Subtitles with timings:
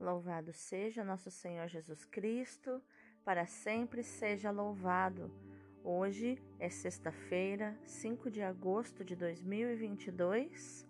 [0.00, 2.80] Louvado seja nosso Senhor Jesus Cristo,
[3.22, 5.30] para sempre seja louvado.
[5.84, 10.88] Hoje é sexta-feira, 5 de agosto de 2022,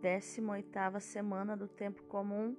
[0.00, 2.56] 18ª semana do tempo comum.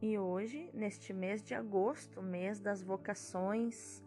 [0.00, 4.02] E hoje, neste mês de agosto, mês das vocações,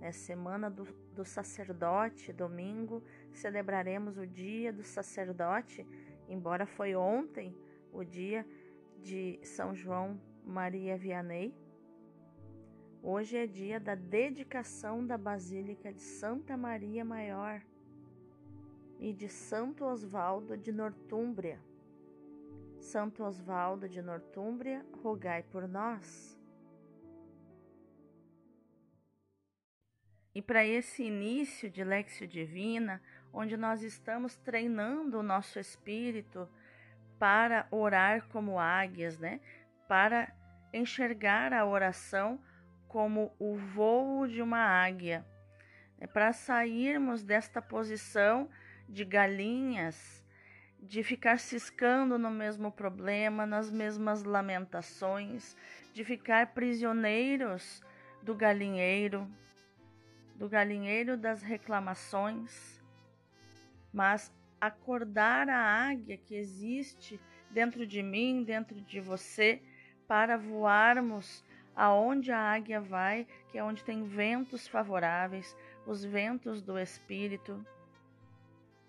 [0.00, 0.82] né, semana do,
[1.14, 3.00] do sacerdote, domingo,
[3.32, 5.86] celebraremos o dia do sacerdote,
[6.28, 7.56] embora foi ontem
[7.92, 8.44] o dia
[9.02, 11.54] de São João Maria Vianney.
[13.02, 17.62] Hoje é dia da dedicação da Basílica de Santa Maria Maior
[18.98, 21.60] e de Santo Osvaldo de Nortúmbria.
[22.80, 26.38] Santo Osvaldo de Nortúmbria, rogai por nós.
[30.34, 33.00] E para esse início de Lexio Divina,
[33.32, 36.48] onde nós estamos treinando o nosso espírito
[37.18, 39.40] para orar como águias, né?
[39.88, 40.32] Para
[40.72, 42.40] enxergar a oração
[42.88, 45.24] como o voo de uma águia,
[45.98, 46.06] né?
[46.06, 48.48] para sairmos desta posição
[48.88, 50.24] de galinhas,
[50.80, 55.56] de ficar ciscando no mesmo problema, nas mesmas lamentações,
[55.92, 57.82] de ficar prisioneiros
[58.22, 59.28] do galinheiro,
[60.36, 62.82] do galinheiro das reclamações,
[63.92, 69.62] mas acordar a águia que existe dentro de mim, dentro de você,
[70.06, 76.78] para voarmos aonde a águia vai, que é onde tem ventos favoráveis, os ventos do
[76.78, 77.64] espírito.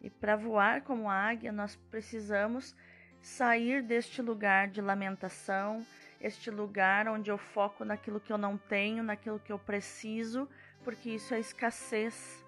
[0.02, 2.76] E para voar como águia, nós precisamos
[3.22, 5.86] sair deste lugar de lamentação,
[6.22, 10.48] este lugar onde eu foco naquilo que eu não tenho, naquilo que eu preciso,
[10.84, 12.47] porque isso é escassez.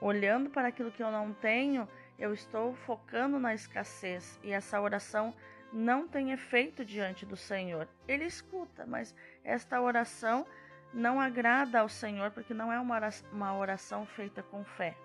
[0.00, 5.34] Olhando para aquilo que eu não tenho, eu estou focando na escassez e essa oração
[5.72, 7.88] não tem efeito diante do Senhor.
[8.06, 10.46] Ele escuta, mas esta oração
[10.92, 14.96] não agrada ao Senhor porque não é uma oração feita com fé.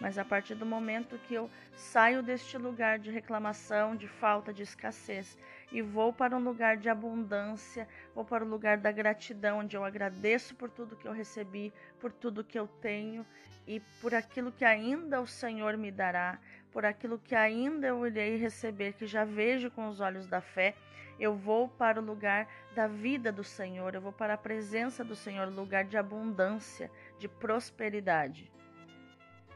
[0.00, 4.62] Mas a partir do momento que eu saio deste lugar de reclamação, de falta, de
[4.62, 5.38] escassez
[5.72, 9.84] e vou para um lugar de abundância, vou para o lugar da gratidão, onde eu
[9.84, 13.26] agradeço por tudo que eu recebi, por tudo que eu tenho
[13.66, 16.38] e por aquilo que ainda o Senhor me dará,
[16.70, 20.74] por aquilo que ainda eu irei receber, que já vejo com os olhos da fé.
[21.18, 25.16] Eu vou para o lugar da vida do Senhor, eu vou para a presença do
[25.16, 28.52] Senhor, lugar de abundância, de prosperidade.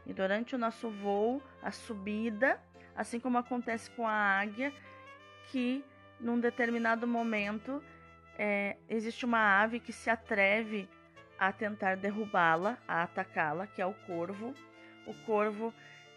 [0.06, 2.58] E durante o nosso voo, a subida,
[2.96, 4.72] assim como acontece com a águia,
[5.48, 5.84] que
[6.20, 7.82] num determinado momento
[8.38, 10.88] é, existe uma ave que se atreve
[11.38, 14.54] a tentar derrubá-la, a atacá-la, que é o corvo.
[15.06, 15.72] O corvo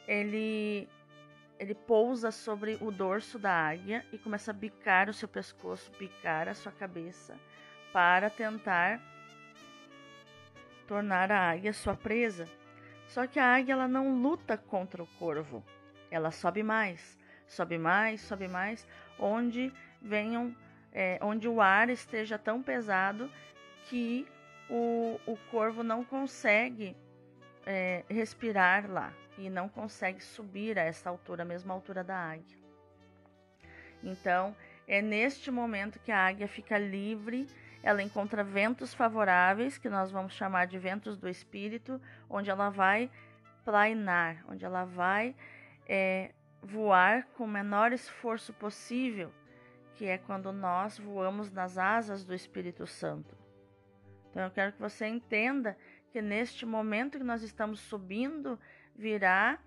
[0.08, 0.88] ele
[1.60, 6.50] ele pousa sobre o dorso da águia e começa a bicar o seu pescoço, bicar
[6.50, 7.40] a sua cabeça
[7.94, 9.00] para tentar
[10.88, 12.48] tornar a águia sua presa.
[13.08, 15.64] Só que a águia ela não luta contra o corvo.
[16.12, 18.86] Ela sobe mais, sobe mais, sobe mais,
[19.18, 19.72] onde
[20.04, 20.56] venham,
[20.92, 23.32] é, onde o ar esteja tão pesado
[23.90, 24.28] que
[24.70, 26.96] o, o corvo não consegue
[27.66, 32.58] é, respirar lá e não consegue subir a essa altura, a mesma altura da águia.
[34.04, 34.56] Então,
[34.88, 37.48] é neste momento que a águia fica livre,
[37.82, 43.10] ela encontra ventos favoráveis, que nós vamos chamar de ventos do espírito, onde ela vai
[43.64, 45.36] plainar, onde ela vai
[45.88, 46.32] é,
[46.62, 49.32] voar com o menor esforço possível,
[50.04, 53.38] que é quando nós voamos nas asas do Espírito Santo.
[54.30, 55.78] Então eu quero que você entenda
[56.12, 58.60] que neste momento que nós estamos subindo,
[58.94, 59.58] virá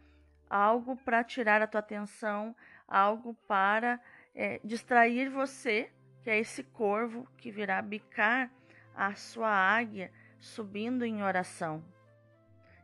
[0.50, 2.54] algo para tirar a tua atenção,
[2.86, 3.98] algo para
[4.34, 5.91] é, distrair você,
[6.22, 8.52] que é esse corvo que virá bicar
[8.94, 11.82] a sua águia subindo em oração.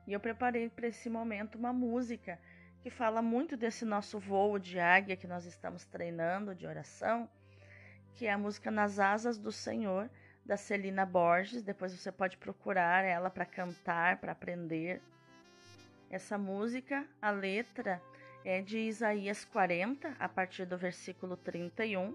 [0.07, 2.41] E eu preparei para esse momento uma música
[2.81, 7.29] que fala muito desse nosso voo de águia que nós estamos treinando de oração,
[8.15, 10.09] que é a música Nas Asas do Senhor,
[10.45, 11.63] da Celina Borges.
[11.63, 15.01] Depois você pode procurar ela para cantar, para aprender.
[16.11, 18.03] Essa música, a letra
[18.45, 22.15] é de Isaías 40, a partir do versículo 31,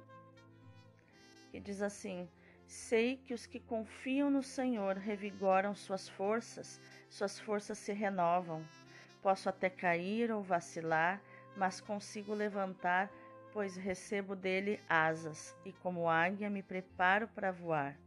[1.52, 2.30] que diz assim:
[2.68, 6.80] Sei que os que confiam no Senhor revigoram suas forças,
[7.10, 8.64] suas forças se renovam.
[9.22, 11.22] Posso até cair ou vacilar,
[11.56, 13.10] mas consigo levantar,
[13.58, 17.98] pois recebo dele asas, e como águia me preparo para voar.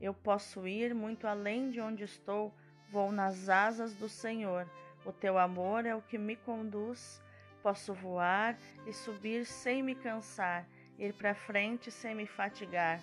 [0.00, 2.54] Eu posso ir muito além de onde estou,
[2.88, 4.66] vou nas asas do Senhor.
[5.04, 7.22] O teu amor é o que me conduz.
[7.62, 8.56] Posso voar
[8.86, 10.66] e subir sem me cansar,
[10.98, 12.98] ir para frente sem me fatigar.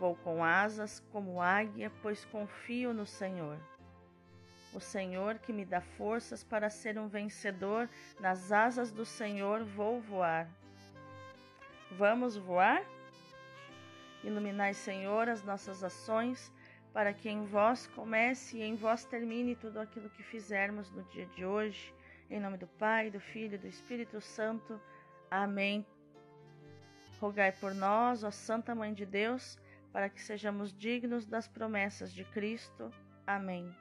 [0.00, 3.56] Vou com asas como águia, pois confio no Senhor.
[4.74, 10.00] O Senhor que me dá forças para ser um vencedor, nas asas do Senhor vou
[10.00, 10.50] voar.
[11.92, 12.84] Vamos voar?
[14.22, 16.52] Iluminai, Senhor, as nossas ações,
[16.92, 21.26] para que em vós comece e em vós termine tudo aquilo que fizermos no dia
[21.26, 21.94] de hoje.
[22.30, 24.80] Em nome do Pai, do Filho e do Espírito Santo.
[25.30, 25.86] Amém.
[27.20, 29.58] Rogai por nós, ó Santa Mãe de Deus,
[29.92, 32.92] para que sejamos dignos das promessas de Cristo.
[33.26, 33.74] Amém.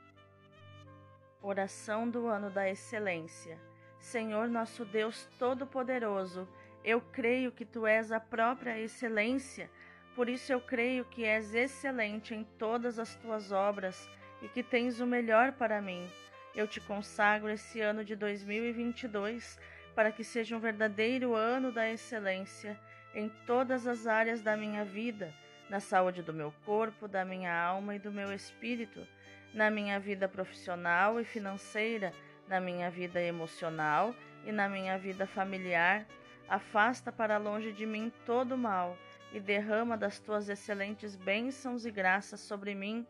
[1.41, 3.59] Oração do ano da excelência.
[3.99, 6.47] Senhor nosso Deus Todo-Poderoso,
[6.87, 9.69] eu creio que tu és a própria excelência,
[10.15, 14.09] por isso eu creio que és excelente em todas as tuas obras
[14.41, 16.09] e que tens o melhor para mim.
[16.55, 19.59] Eu te consagro esse ano de 2022
[19.93, 22.79] para que seja um verdadeiro ano da excelência
[23.13, 25.33] em todas as áreas da minha vida,
[25.69, 29.05] na saúde do meu corpo, da minha alma e do meu espírito,
[29.53, 32.13] na minha vida profissional e financeira,
[32.47, 36.05] na minha vida emocional e na minha vida familiar.
[36.49, 38.97] Afasta para longe de mim todo o mal
[39.33, 43.05] e derrama das tuas excelentes bênçãos e graças sobre mim.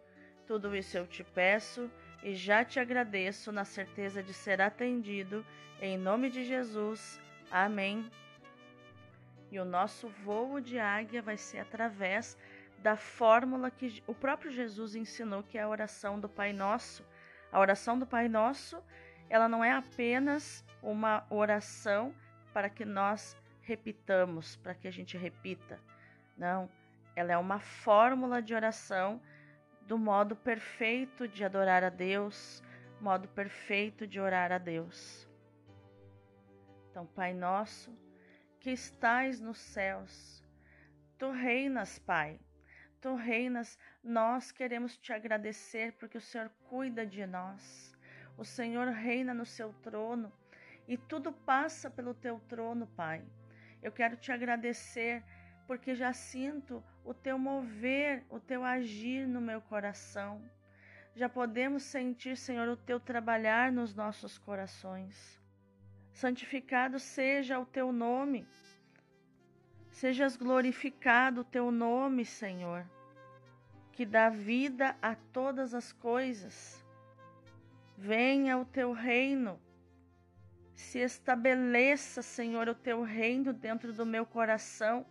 [0.48, 1.92] Tudo isso eu te peço
[2.24, 5.46] e já te agradeço na certeza de ser atendido.
[5.80, 7.22] Em nome de Jesus.
[7.52, 8.10] Amém.
[9.52, 12.38] E o nosso voo de águia vai ser através
[12.80, 17.06] da fórmula que o próprio Jesus ensinou, que é a oração do Pai Nosso.
[17.52, 18.84] A oração do Pai Nosso,
[19.30, 22.14] ela não é apenas uma oração
[22.58, 25.80] para que nós repitamos, para que a gente repita.
[26.36, 26.68] Não,
[27.16, 29.22] ela é uma fórmula de oração
[29.84, 32.64] do modo perfeito de adorar a Deus,
[33.00, 35.30] modo perfeito de orar a Deus.
[36.90, 37.96] Então, Pai nosso,
[38.60, 40.44] que estais nos céus.
[41.20, 42.40] Tu reinas, Pai.
[43.00, 47.96] Tu reinas, nós queremos te agradecer porque o Senhor cuida de nós.
[48.36, 50.34] O Senhor reina no seu trono
[50.88, 53.24] e tudo passa pelo teu trono, Pai.
[53.82, 55.24] Eu quero te agradecer
[55.68, 60.42] porque já sinto o teu mover, o teu agir no meu coração.
[61.14, 65.42] Já podemos sentir, Senhor, o teu trabalhar nos nossos corações.
[66.14, 68.48] Santificado seja o teu nome.
[69.90, 72.86] Sejas glorificado o teu nome, Senhor,
[73.92, 76.84] que dá vida a todas as coisas.
[77.98, 79.60] Venha o teu reino.
[80.78, 85.06] Se estabeleça, Senhor, o teu reino dentro do meu coração.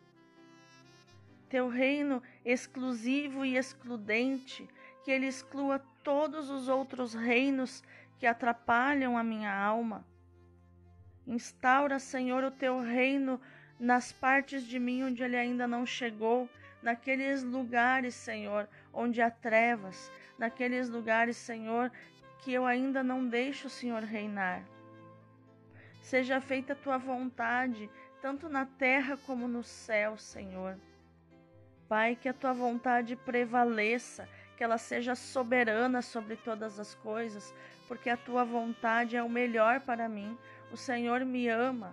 [1.51, 4.67] Teu reino exclusivo e excludente,
[5.05, 7.85] que ele exclua todos os outros reinos
[8.19, 10.03] que atrapalham a minha alma
[11.27, 13.41] Instaura, Senhor, o teu reino
[13.81, 16.49] nas partes de mim onde ele ainda não chegou,
[16.81, 21.91] naqueles lugares, Senhor, onde há trevas, naqueles lugares, Senhor,
[22.43, 24.63] que eu ainda não deixo o Senhor reinar.
[26.07, 27.91] Seja feita a tua vontade,
[28.23, 30.79] tanto na terra como no céu, Senhor.
[31.89, 37.53] Pai, que a tua vontade prevaleça, que ela seja soberana sobre todas as coisas,
[37.89, 40.39] porque a tua vontade é o melhor para mim,
[40.71, 41.93] o Senhor me ama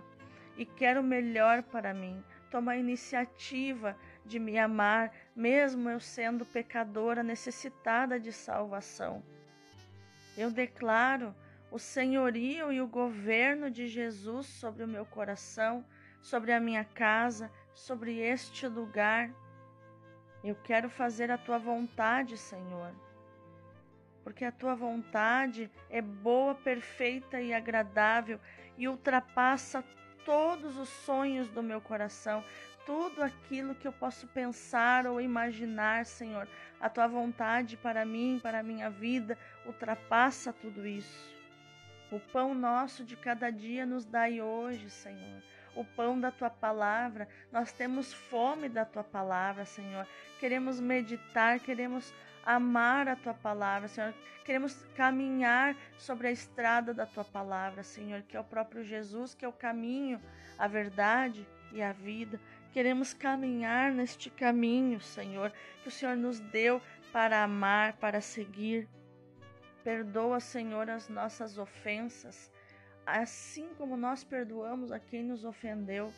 [0.56, 2.22] e quer o melhor para mim.
[2.52, 9.24] Toma a iniciativa de me amar, mesmo eu sendo pecadora necessitada de salvação.
[10.38, 11.34] Eu declaro
[11.74, 15.84] o senhorio e o governo de Jesus sobre o meu coração,
[16.22, 19.28] sobre a minha casa, sobre este lugar.
[20.44, 22.94] Eu quero fazer a tua vontade, Senhor
[24.22, 28.40] porque a tua vontade é boa, perfeita e agradável
[28.78, 29.84] e ultrapassa
[30.24, 32.42] todos os sonhos do meu coração,
[32.86, 36.48] tudo aquilo que eu posso pensar ou imaginar, Senhor.
[36.80, 41.33] A tua vontade para mim, para a minha vida, ultrapassa tudo isso.
[42.10, 45.42] O pão nosso de cada dia nos dai hoje, Senhor.
[45.74, 50.06] O pão da tua palavra, nós temos fome da tua palavra, Senhor.
[50.38, 54.14] Queremos meditar, queremos amar a tua palavra, Senhor.
[54.44, 59.44] Queremos caminhar sobre a estrada da tua palavra, Senhor, que é o próprio Jesus, que
[59.44, 60.20] é o caminho,
[60.58, 62.38] a verdade e a vida.
[62.72, 66.80] Queremos caminhar neste caminho, Senhor, que o Senhor nos deu
[67.12, 68.88] para amar, para seguir.
[69.84, 72.50] Perdoa, Senhor, as nossas ofensas,
[73.06, 76.12] assim como nós perdoamos a quem nos ofendeu.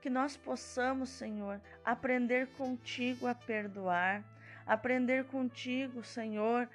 [0.00, 4.22] Que nós possamos, Senhor, aprender contigo a perdoar
[4.70, 6.68] aprender contigo, Senhor,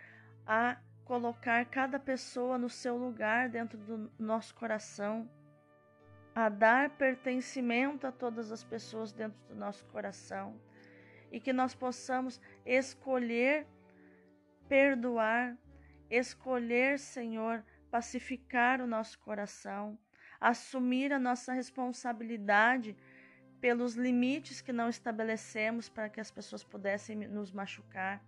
[0.46, 5.29] a colocar cada pessoa no seu lugar dentro do nosso coração.
[6.38, 10.60] a dar pertencimento a todas as pessoas dentro do nosso coração
[11.32, 13.65] e que nós possamos escolher
[14.67, 15.58] perdoar,
[16.09, 19.97] escolher, Senhor, pacificar o nosso coração,
[20.39, 22.95] assumir a nossa responsabilidade
[23.59, 28.24] pelos limites que não estabelecemos para que as pessoas pudessem nos machucar,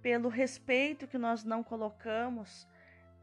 [0.00, 2.66] pelo respeito que nós não colocamos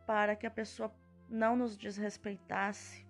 [0.05, 0.93] para que a pessoa
[1.29, 3.05] não nos desrespeitasse,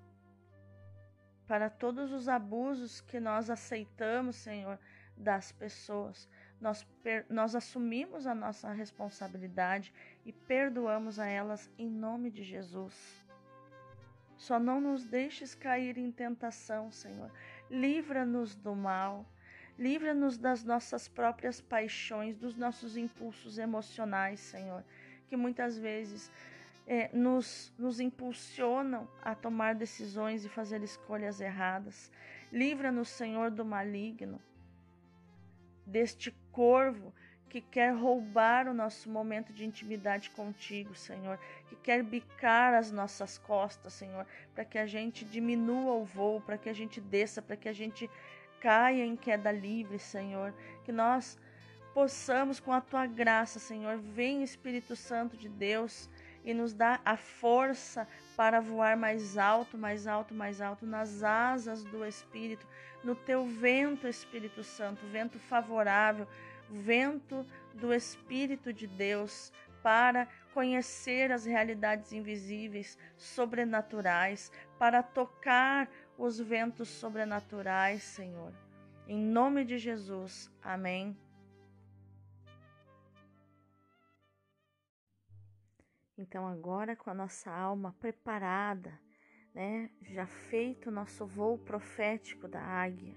[1.47, 4.79] para todos os abusos que nós aceitamos, Senhor,
[5.17, 6.29] das pessoas.
[6.59, 6.87] Nós,
[7.29, 9.93] nós assumimos a nossa responsabilidade
[10.25, 13.23] e perdoamos a elas em nome de Jesus.
[14.37, 17.31] Só não nos deixes cair em tentação, Senhor.
[17.69, 19.25] Livra-nos do mal.
[19.77, 24.83] Livra-nos das nossas próprias paixões, dos nossos impulsos emocionais, Senhor,
[25.27, 26.31] que muitas vezes
[26.85, 32.11] é, nos, nos impulsionam a tomar decisões e fazer escolhas erradas.
[32.51, 34.39] Livra-nos, Senhor, do maligno,
[35.85, 37.13] deste corvo
[37.53, 43.37] que quer roubar o nosso momento de intimidade contigo, Senhor, que quer bicar as nossas
[43.37, 47.55] costas, Senhor, para que a gente diminua o voo, para que a gente desça, para
[47.55, 48.09] que a gente
[48.59, 50.51] caia em queda livre, Senhor,
[50.83, 51.37] que nós
[51.93, 56.09] possamos com a tua graça, Senhor, vem Espírito Santo de Deus,
[56.43, 61.83] e nos dá a força para voar mais alto, mais alto, mais alto nas asas
[61.83, 62.65] do Espírito,
[63.03, 66.27] no teu vento, Espírito Santo, vento favorável,
[66.73, 69.51] vento do Espírito de Deus
[69.81, 78.53] para conhecer as realidades invisíveis, sobrenaturais, para tocar os ventos sobrenaturais, Senhor.
[79.07, 80.49] Em nome de Jesus.
[80.61, 81.17] Amém.
[86.17, 88.97] Então, agora com a nossa alma preparada,
[89.53, 93.15] né, já feito o nosso voo profético da águia,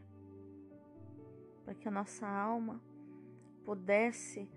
[1.64, 2.82] para que a nossa alma
[3.66, 4.48] pudesse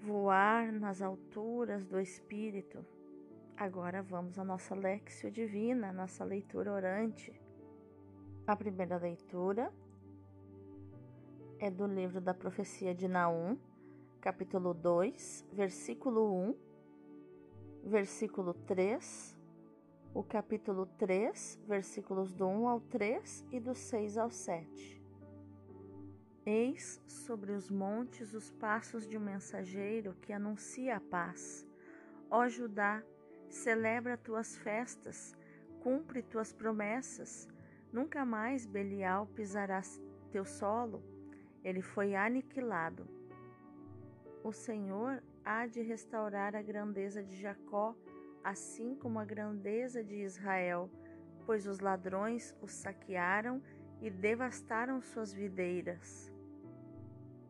[0.00, 2.84] voar nas alturas do Espírito.
[3.54, 7.38] Agora vamos à nossa Lexio Divina, nossa leitura orante.
[8.46, 9.70] A primeira leitura
[11.58, 13.58] é do livro da profecia de Naum,
[14.20, 16.54] capítulo 2, versículo 1
[17.84, 19.36] versículo 3,
[20.14, 25.03] o capítulo 3, versículos do 1 ao 3 e do 6 ao 7.
[26.46, 31.66] Eis sobre os montes os passos de um mensageiro que anuncia a paz.
[32.30, 33.02] Ó Judá,
[33.48, 35.34] celebra tuas festas,
[35.80, 37.48] cumpre tuas promessas.
[37.90, 39.80] Nunca mais Belial pisará
[40.30, 41.02] teu solo.
[41.62, 43.08] Ele foi aniquilado.
[44.42, 47.96] O Senhor há de restaurar a grandeza de Jacó,
[48.42, 50.90] assim como a grandeza de Israel,
[51.46, 53.62] pois os ladrões os saquearam
[54.02, 56.33] e devastaram suas videiras.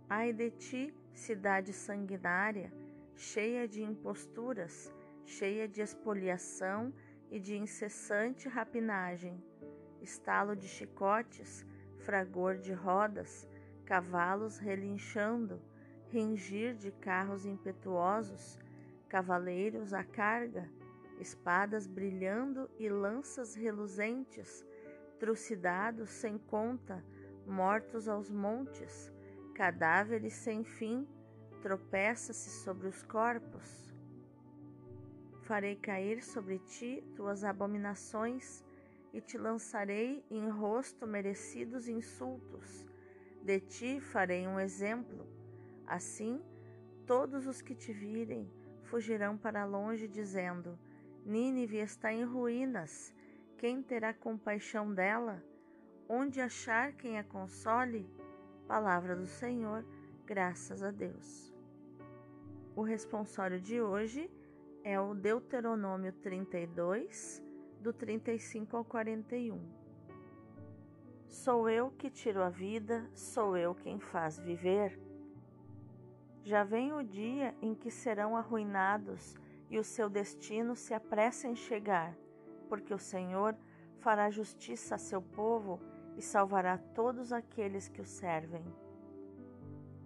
[0.09, 2.71] Ai de ti, cidade sanguinária,
[3.17, 4.93] cheia de imposturas,
[5.25, 6.93] cheia de expoliação
[7.31, 9.43] e de incessante rapinagem,
[10.03, 11.65] estalo de chicotes,
[12.01, 13.49] fragor de rodas,
[13.87, 15.59] cavalos relinchando,
[16.11, 18.59] ringir de carros impetuosos,
[19.09, 20.71] cavaleiros à carga,
[21.19, 24.67] espadas brilhando e lanças reluzentes,
[25.19, 27.03] trucidados sem conta,
[27.47, 29.14] mortos aos montes,
[29.55, 31.07] cadáveres sem fim,
[31.63, 33.91] tropeça-se sobre os corpos.
[35.43, 38.65] Farei cair sobre ti tuas abominações
[39.13, 42.87] e te lançarei em rosto merecidos insultos.
[43.43, 45.35] De ti farei um exemplo
[45.87, 46.41] Assim,
[47.07, 48.51] todos os que te virem
[48.85, 50.79] fugirão para longe, dizendo:
[51.25, 53.15] Nínive está em ruínas.
[53.59, 55.43] Quem terá compaixão dela?
[56.09, 58.09] Onde achar quem a console?
[58.67, 59.85] Palavra do Senhor,
[60.25, 61.53] graças a Deus.
[62.75, 64.31] O responsório de hoje
[64.83, 67.45] é o Deuteronômio 32,
[67.79, 69.61] do 35 ao 41.
[71.29, 74.99] Sou eu que tiro a vida, sou eu quem faz viver.
[76.43, 79.37] Já vem o dia em que serão arruinados
[79.69, 82.17] e o seu destino se apressa em chegar,
[82.71, 83.55] porque o Senhor
[83.99, 85.79] fará justiça a seu povo
[86.17, 88.65] e salvará todos aqueles que o servem.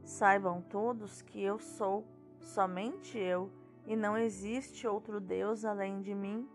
[0.05, 2.07] Saibam todos que eu sou,
[2.41, 3.51] somente eu,
[3.87, 6.49] e não existe outro Deus além de mim.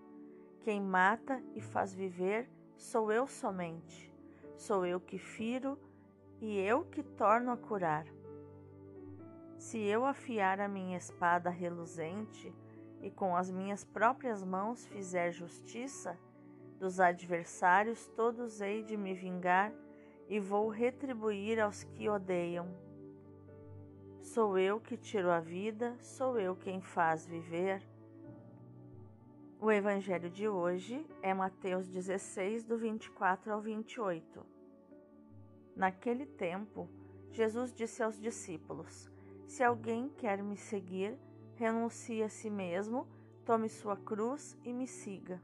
[0.62, 4.12] Quem mata e faz viver sou eu somente.
[4.56, 5.78] Sou eu que firo
[6.40, 8.06] e eu que torno a curar.
[9.58, 12.54] Se eu afiar a minha espada reluzente
[13.02, 16.18] e com as minhas próprias mãos fizer justiça,
[16.84, 19.72] Dos adversários todos hei de me vingar
[20.28, 22.68] e vou retribuir aos que odeiam.
[24.20, 27.82] Sou eu que tiro a vida, sou eu quem faz viver.
[29.62, 34.46] O evangelho de hoje é Mateus 16, do 24 ao 28.
[35.78, 36.90] Naquele tempo,
[37.32, 39.10] Jesus disse aos discípulos:
[39.48, 41.18] Se alguém quer me seguir,
[41.56, 43.08] renuncie a si mesmo,
[43.46, 45.42] tome sua cruz e me siga.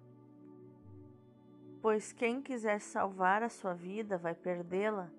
[1.81, 5.09] Pois quem quiser salvar a sua vida vai perdê-la,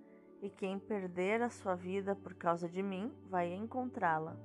[0.43, 4.37] e quem perder a sua vida por causa de mim vai encontrá-la.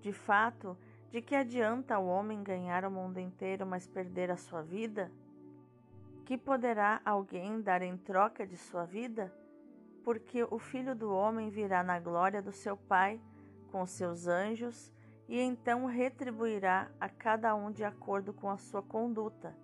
[0.00, 0.76] De fato,
[1.10, 5.10] de que adianta o homem ganhar o mundo inteiro, mas perder a sua vida?
[6.24, 9.32] Que poderá alguém dar em troca de sua vida?
[10.04, 13.20] Porque o filho do homem virá na glória do seu Pai
[13.70, 14.92] com seus anjos
[15.28, 19.61] e então retribuirá a cada um de acordo com a sua conduta.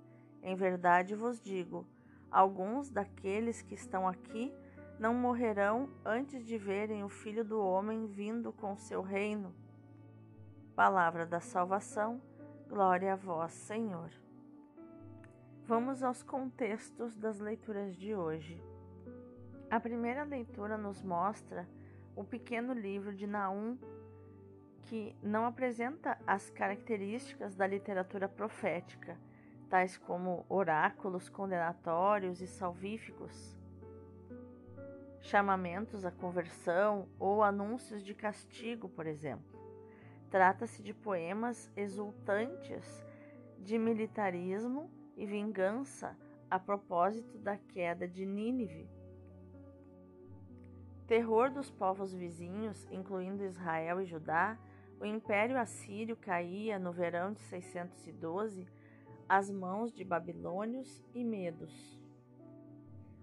[0.48, 1.86] Em verdade vos digo:
[2.30, 4.50] alguns daqueles que estão aqui
[4.98, 9.54] não morrerão antes de verem o Filho do Homem vindo com seu reino.
[10.74, 12.18] Palavra da salvação,
[12.66, 14.10] glória a vós, Senhor.
[15.66, 18.58] Vamos aos contextos das leituras de hoje.
[19.70, 21.68] A primeira leitura nos mostra
[22.16, 23.76] o pequeno livro de Naum,
[24.84, 29.27] que não apresenta as características da literatura profética
[29.68, 33.56] tais como oráculos condenatórios e salvíficos,
[35.20, 39.58] chamamentos à conversão ou anúncios de castigo, por exemplo.
[40.30, 43.04] Trata-se de poemas exultantes
[43.58, 46.16] de militarismo e vingança
[46.50, 48.88] a propósito da queda de Nínive.
[51.06, 54.58] Terror dos povos vizinhos, incluindo Israel e Judá,
[55.00, 58.66] o Império Assírio caía no verão de 612
[59.28, 62.00] às mãos de babilônios e medos,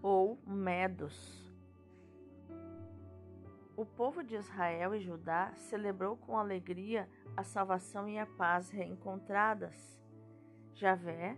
[0.02, 1.44] ou medos.
[3.76, 10.00] O povo de Israel e Judá celebrou com alegria a salvação e a paz reencontradas.
[10.74, 11.38] Javé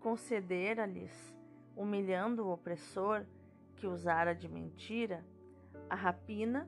[0.00, 1.34] concedera-lhes,
[1.76, 3.26] humilhando o opressor
[3.74, 5.22] que usara de mentira,
[5.90, 6.66] a rapina,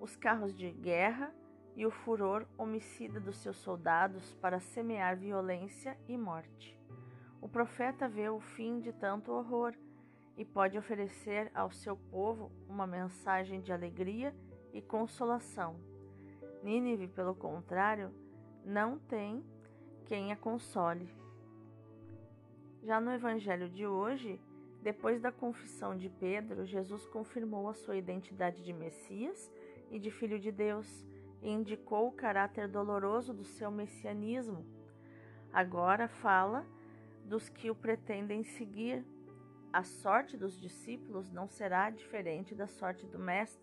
[0.00, 1.32] os carros de guerra
[1.76, 6.78] e o furor homicida dos seus soldados para semear violência e morte.
[7.40, 9.74] O profeta vê o fim de tanto horror
[10.36, 14.34] e pode oferecer ao seu povo uma mensagem de alegria
[14.72, 15.76] e consolação.
[16.62, 18.10] Nínive, pelo contrário,
[18.64, 19.44] não tem
[20.06, 21.08] quem a console.
[22.82, 24.40] Já no evangelho de hoje,
[24.82, 29.50] depois da confissão de Pedro, Jesus confirmou a sua identidade de Messias
[29.90, 31.06] e de Filho de Deus
[31.44, 34.64] e indicou o caráter doloroso do seu messianismo.
[35.52, 36.66] Agora fala
[37.26, 39.04] dos que o pretendem seguir.
[39.70, 43.62] A sorte dos discípulos não será diferente da sorte do Mestre.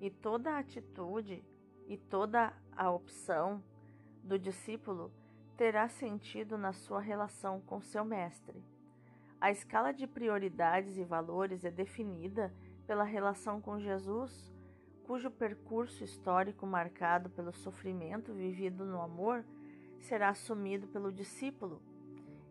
[0.00, 1.44] E toda a atitude
[1.86, 3.62] e toda a opção
[4.24, 5.12] do discípulo
[5.56, 8.60] terá sentido na sua relação com seu Mestre.
[9.40, 12.52] A escala de prioridades e valores é definida
[12.86, 14.55] pela relação com Jesus
[15.06, 19.44] cujo percurso histórico marcado pelo sofrimento vivido no amor
[20.00, 21.80] será assumido pelo discípulo.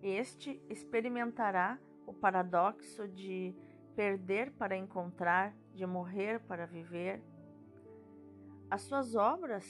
[0.02, 3.54] Este experimentará o paradoxo de
[3.94, 7.22] perder para encontrar, de morrer para viver.
[8.70, 9.66] As suas obras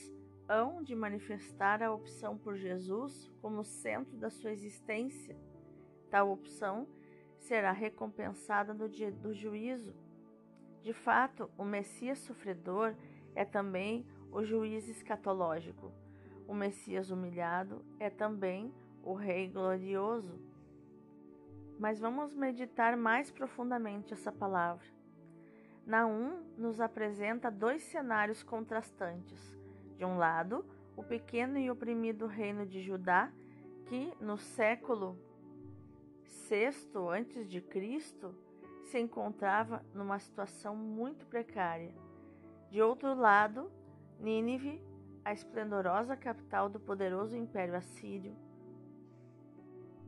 [0.47, 5.35] hão de manifestar a opção por Jesus como centro da sua existência.
[6.11, 6.87] Tal opção
[7.39, 10.04] será recompensada no dia do juízo
[10.85, 12.93] de fato, o Messias sofredor
[13.33, 15.91] é também o juiz escatológico.
[16.47, 18.71] O Messias humilhado é também
[19.01, 20.39] o Rei glorioso.
[21.79, 24.85] Mas vamos meditar mais profundamente essa palavra.
[25.87, 29.57] Naum nos apresenta dois cenários contrastantes.
[29.97, 30.63] De um lado,
[30.95, 33.31] o pequeno e oprimido reino de Judá,
[33.87, 35.17] que no século
[36.47, 38.44] VI Cristo
[38.85, 41.93] se encontrava numa situação muito precária.
[42.69, 43.71] De outro lado,
[44.19, 44.81] Nínive,
[45.23, 48.35] a esplendorosa capital do poderoso Império Assírio,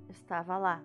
[0.09, 0.83] estava lá.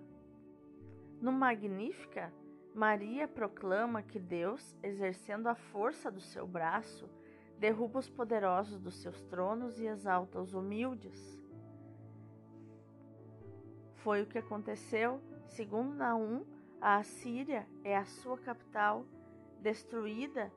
[1.21, 2.33] No Magnífica,
[2.75, 7.09] Maria proclama que Deus, exercendo a força do seu braço,
[7.59, 11.41] derruba os poderosos dos seus tronos e exalta os humildes.
[13.97, 16.45] Foi o que aconteceu, segundo Naum,
[16.83, 19.07] a Assíria é a sua capital
[19.61, 20.53] destruída,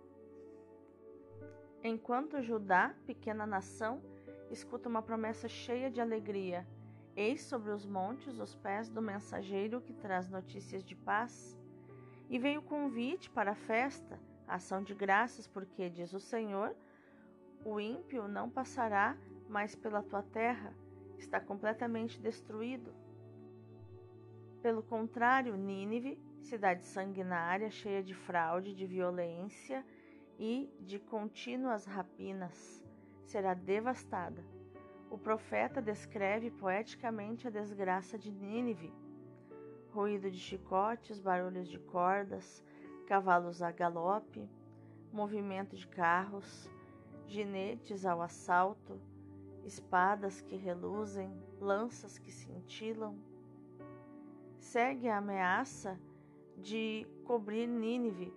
[1.83, 4.01] enquanto Judá, pequena nação,
[4.49, 6.67] escuta uma promessa cheia de alegria.
[7.15, 11.55] Eis sobre os montes os pés do mensageiro que traz notícias de paz.
[12.27, 16.75] E veio o convite para a festa, ação de graças, porque, diz o Senhor,
[17.63, 19.15] o ímpio não passará
[19.47, 20.73] mais pela tua terra,
[21.19, 23.04] está completamente destruído.
[24.65, 29.85] Pelo contrário, Nínive, cidade sanguinária, cheia de fraude, de violência
[30.39, 32.83] e de contínuas rapinas,
[33.25, 34.43] será devastada.
[35.07, 38.91] O profeta descreve poeticamente a desgraça de Nínive.
[39.91, 42.65] Ruído de chicotes, barulhos de cordas,
[43.05, 44.49] cavalos a galope,
[45.13, 46.67] movimento de carros,
[47.27, 48.99] ginetes ao assalto,
[49.63, 53.15] espadas que reluzem, lanças que cintilam.
[54.65, 55.97] Segue a ameaça
[56.57, 58.33] de cobrir Nínive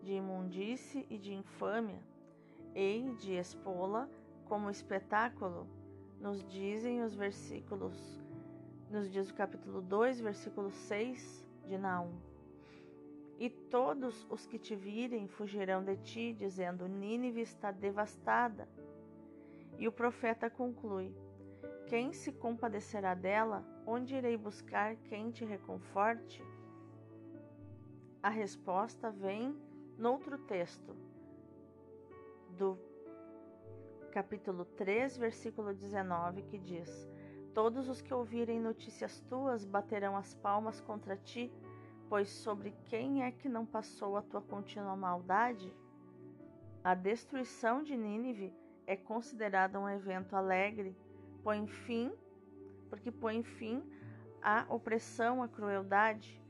[0.00, 2.00] de imundície e de infâmia,
[2.72, 4.08] e de expô-la
[4.44, 5.66] como espetáculo,
[6.20, 8.24] nos dizem os versículos,
[8.90, 12.14] nos diz o capítulo 2, versículo 6 de Naum.
[13.40, 18.68] E todos os que te virem fugirão de ti, dizendo: Nínive está devastada.
[19.80, 21.12] E o profeta conclui:
[21.92, 23.62] Quem se compadecerá dela?
[23.86, 26.42] Onde irei buscar quem te reconforte?
[28.22, 29.54] A resposta vem
[29.98, 30.96] noutro texto,
[32.56, 32.78] do
[34.10, 37.06] capítulo 3, versículo 19, que diz:
[37.52, 41.52] Todos os que ouvirem notícias tuas baterão as palmas contra ti,
[42.08, 45.70] pois sobre quem é que não passou a tua contínua maldade?
[46.82, 48.50] A destruição de Nínive
[48.86, 50.96] é considerada um evento alegre,
[51.42, 52.12] põe fim,
[52.88, 53.82] porque põe fim
[54.40, 56.40] à opressão, à crueldade.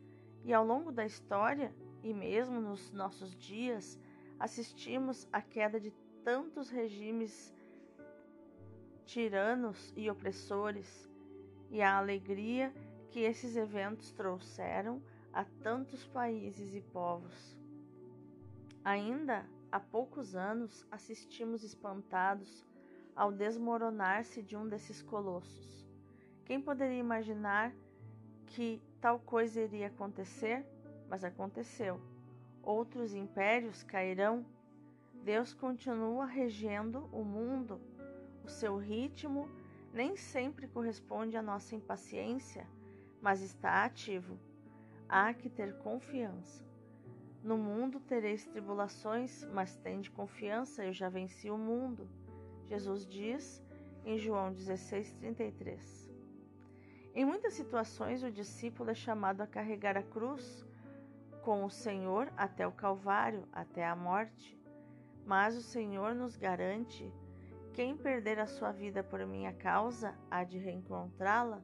[0.45, 3.99] E ao longo da história, e mesmo nos nossos dias,
[4.39, 5.93] assistimos à queda de
[6.25, 7.55] tantos regimes
[9.05, 11.09] tiranos e opressores,
[11.71, 12.73] e à alegria
[13.11, 15.03] que esses eventos trouxeram
[15.33, 17.57] a tantos países e povos.
[18.85, 22.65] Ainda há poucos anos assistimos espantados
[23.15, 25.87] ao desmoronar-se de um desses colossos.
[26.45, 27.73] Quem poderia imaginar
[28.47, 30.67] que tal coisa iria acontecer?
[31.09, 32.01] Mas aconteceu.
[32.63, 34.45] Outros impérios cairão.
[35.25, 37.81] Deus continua regendo o mundo.
[38.45, 39.49] O seu ritmo
[39.93, 42.67] nem sempre corresponde à nossa impaciência,
[43.21, 44.39] mas está ativo.
[45.09, 46.65] Há que ter confiança.
[47.43, 52.09] No mundo tereis tribulações, mas tende confiança, eu já venci o mundo.
[52.73, 53.63] Jesus diz
[54.03, 56.11] em João 16:33.
[57.15, 60.65] Em muitas situações, o discípulo é chamado a carregar a cruz
[61.43, 64.59] com o Senhor até o Calvário, até a morte.
[65.27, 67.13] Mas o Senhor nos garante:
[67.75, 71.63] quem perder a sua vida por minha causa há de reencontrá-la.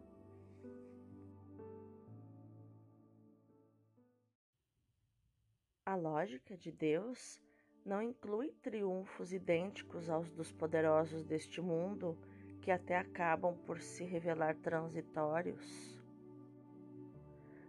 [5.86, 7.40] A lógica de Deus
[7.88, 12.16] não inclui triunfos idênticos aos dos poderosos deste mundo
[12.60, 15.98] que até acabam por se revelar transitórios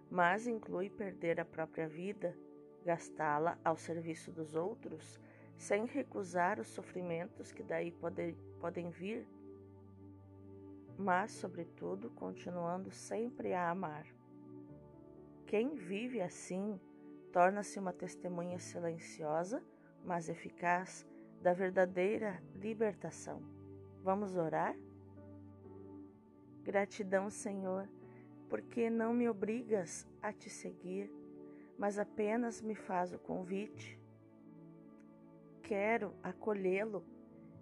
[0.10, 2.36] mas inclui perder a própria vida,
[2.84, 5.20] gastá-la ao serviço dos outros,
[5.56, 9.28] sem recusar os sofrimentos que daí pode, podem vir,
[10.98, 14.06] mas, sobretudo, continuando sempre a amar.
[15.46, 16.80] Quem vive assim
[17.32, 19.64] torna-se uma testemunha silenciosa,
[20.04, 21.06] mas eficaz
[21.42, 23.42] da verdadeira libertação.
[24.04, 24.76] Vamos orar?
[26.64, 27.88] Gratidão, Senhor
[28.50, 31.10] porque não me obrigas a te seguir,
[31.78, 33.98] mas apenas me faz o convite.
[35.62, 37.06] Quero acolhê-lo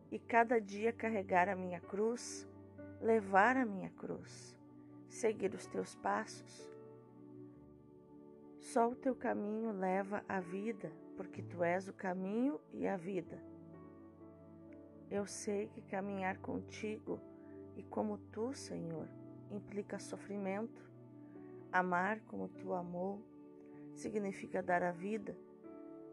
[0.09, 2.47] e cada dia carregar a minha cruz,
[3.01, 4.57] levar a minha cruz,
[5.09, 6.71] seguir os teus passos.
[8.61, 13.43] Só o teu caminho leva à vida, porque tu és o caminho e a vida.
[15.09, 17.19] Eu sei que caminhar contigo
[17.75, 19.07] e como tu, Senhor,
[19.49, 20.85] implica sofrimento.
[21.71, 23.21] Amar como tu amou
[23.95, 25.35] significa dar a vida.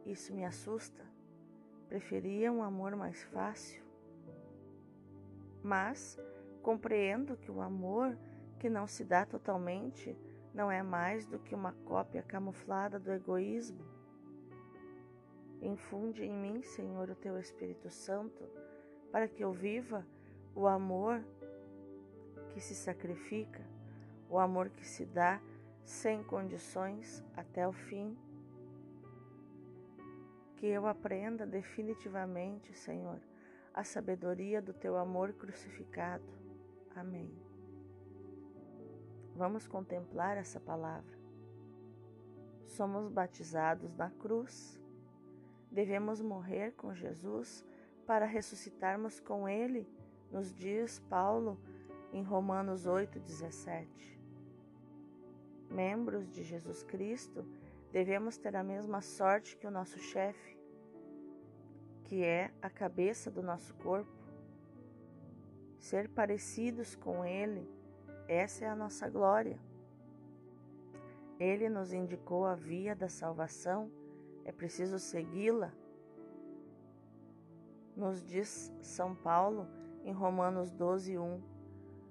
[0.07, 1.05] Isso me assusta.
[1.89, 3.83] Preferia um amor mais fácil.
[5.63, 6.19] Mas
[6.63, 8.19] compreendo que o amor
[8.59, 10.17] que não se dá totalmente
[10.55, 13.94] não é mais do que uma cópia camuflada do egoísmo.
[15.65, 18.47] Infunde em mim, Senhor, o teu Espírito Santo,
[19.11, 20.07] para que eu viva
[20.55, 21.25] o amor
[22.51, 23.65] que se sacrifica,
[24.29, 25.41] o amor que se dá
[25.83, 28.15] sem condições até o fim.
[30.57, 33.19] Que eu aprenda definitivamente, Senhor,
[33.73, 36.31] a sabedoria do teu amor crucificado.
[36.95, 37.33] Amém.
[39.35, 41.19] Vamos contemplar essa palavra.
[42.67, 44.84] Somos batizados na cruz.
[45.75, 47.67] Devemos morrer com Jesus
[48.07, 49.89] para ressuscitarmos com Ele,
[50.31, 51.59] nos diz Paulo
[52.13, 54.17] em Romanos 8,17.
[55.69, 57.45] Membros de Jesus Cristo,
[57.91, 60.57] devemos ter a mesma sorte que o nosso chefe,
[62.05, 64.13] que é a cabeça do nosso corpo.
[65.81, 67.69] Ser parecidos com Ele,
[68.29, 69.59] essa é a nossa glória.
[71.41, 73.91] Ele nos indicou a via da salvação,
[74.45, 75.73] é preciso segui-la.
[77.97, 79.67] Nos diz São Paulo
[80.05, 81.43] em Romanos 12, 1: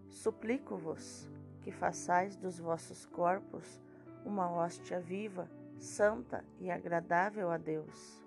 [0.09, 1.29] Suplico-vos
[1.61, 3.81] que façais dos vossos corpos
[4.25, 8.23] uma hóstia viva, santa e agradável a Deus.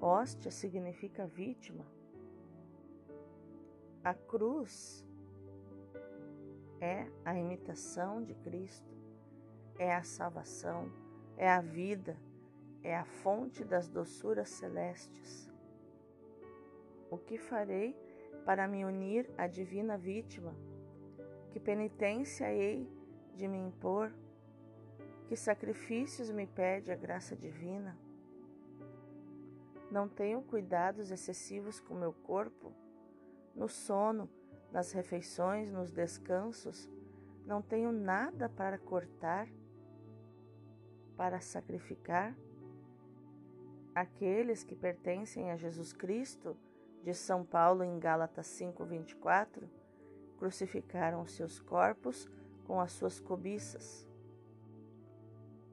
[0.00, 1.84] Hóstia significa vítima.
[4.04, 5.04] A cruz
[6.80, 8.94] é a imitação de Cristo,
[9.78, 10.90] é a salvação,
[11.36, 12.16] é a vida,
[12.82, 15.50] é a fonte das doçuras celestes.
[17.10, 17.96] O que farei
[18.44, 20.54] para me unir à divina vítima?
[21.50, 22.90] Que penitência hei
[23.34, 24.12] de me impor?
[25.26, 27.96] Que sacrifícios me pede a graça divina?
[29.90, 32.72] Não tenho cuidados excessivos com meu corpo?
[33.54, 34.28] No sono,
[34.70, 36.88] nas refeições, nos descansos,
[37.46, 39.48] não tenho nada para cortar,
[41.16, 42.36] para sacrificar?
[43.98, 46.56] Aqueles que pertencem a Jesus Cristo,
[47.02, 49.68] de São Paulo em Gálatas 5:24,
[50.36, 52.28] crucificaram seus corpos
[52.64, 54.08] com as suas cobiças.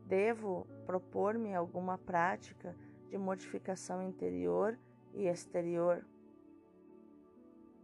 [0.08, 2.76] Devo propor-me alguma prática
[3.12, 4.76] de mortificação interior
[5.14, 6.04] e exterior.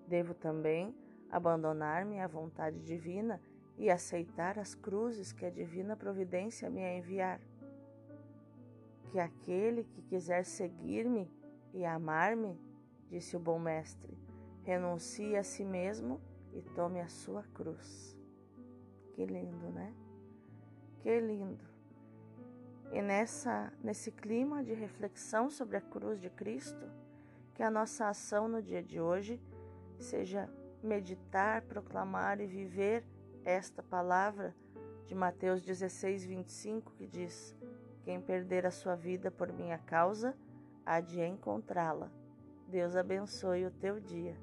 [0.08, 0.96] Devo também
[1.30, 3.40] abandonar-me à vontade divina
[3.78, 7.40] e aceitar as cruzes que a divina providência me enviar.
[9.12, 11.30] Que aquele que quiser seguir-me
[11.74, 12.58] e amar-me,
[13.10, 14.18] disse o bom mestre,
[14.64, 16.20] renuncie a si mesmo
[16.54, 18.18] e tome a sua cruz.
[19.14, 19.94] Que lindo, né?
[21.02, 21.64] Que lindo.
[22.92, 26.90] E nessa, nesse clima de reflexão sobre a cruz de Cristo,
[27.54, 29.42] que a nossa ação no dia de hoje
[29.98, 30.50] seja
[30.84, 33.06] meditar, proclamar e viver
[33.44, 34.56] esta palavra
[35.06, 37.56] de Mateus 16, 25, que diz:
[38.04, 40.36] Quem perder a sua vida por minha causa,
[40.86, 42.12] há de encontrá-la.
[42.68, 44.36] Deus abençoe o teu dia.